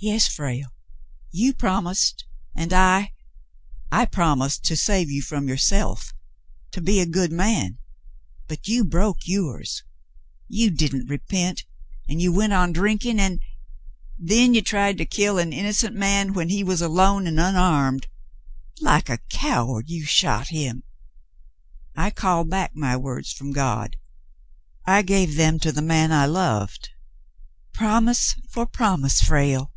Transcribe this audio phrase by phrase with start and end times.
[0.00, 0.74] "Yes, Frale,
[1.30, 3.14] you promised, and I—
[4.00, 6.12] I— promised— to save you from yourself—
[6.72, 7.78] to be a good man;
[8.46, 9.82] but you broke yours.
[10.46, 11.64] You didn't repent,
[12.06, 13.40] and you went on drink ing, and—
[14.18, 18.06] then you tried to kill an innocent man when he was alone and unarmed;
[18.82, 20.82] like a coward you shot him.
[21.96, 23.96] I called back my words from God;
[24.84, 26.90] I gave them to the man I loved—
[27.72, 29.70] promise for promise, Frale."